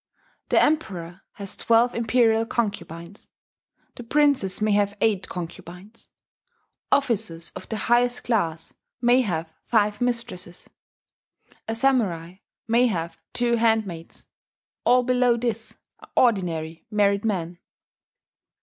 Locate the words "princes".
4.03-4.59